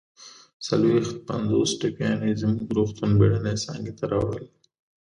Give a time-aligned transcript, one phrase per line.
[0.65, 4.45] څلويښت پنځوس ټپیان يې زموږ د روغتون بېړنۍ څانګې ته راوړل